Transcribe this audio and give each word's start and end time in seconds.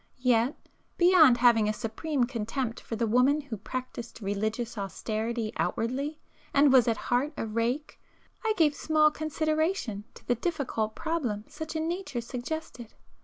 Yet, 0.23 0.57
beyond 0.97 1.37
having 1.37 1.69
a 1.69 1.73
supreme 1.73 2.23
contempt 2.23 2.79
for 2.79 2.95
the 2.95 3.05
woman 3.05 3.39
who 3.39 3.57
practised 3.57 4.19
religious 4.19 4.75
austerity 4.75 5.53
outwardly, 5.57 6.19
and 6.55 6.73
was 6.73 6.87
at 6.87 6.97
heart 6.97 7.33
a 7.37 7.45
rake, 7.45 8.01
I 8.43 8.55
gave 8.57 8.73
small 8.73 9.11
consideration 9.11 10.05
to 10.15 10.25
the 10.27 10.33
difficult 10.33 10.95
problem 10.95 11.45
such 11.47 11.75
a 11.75 11.79
nature 11.79 12.21
suggested. 12.21 12.95